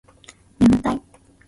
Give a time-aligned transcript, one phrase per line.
[0.57, 1.01] 眠たい